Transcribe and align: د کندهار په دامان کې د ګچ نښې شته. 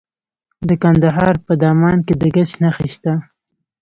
د 0.67 0.69
کندهار 0.83 1.35
په 1.45 1.53
دامان 1.61 1.97
کې 2.05 2.13
د 2.21 2.23
ګچ 2.35 2.51
نښې 2.61 2.87
شته. 2.93 3.13